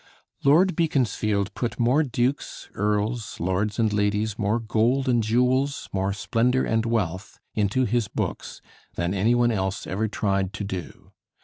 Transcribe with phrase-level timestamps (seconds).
[0.43, 6.65] Lord Beaconsfield put more dukes, earls, lords and ladies, more gold and jewels, more splendor
[6.65, 8.61] and wealth into his books
[8.95, 11.11] than any one else ever tried to do.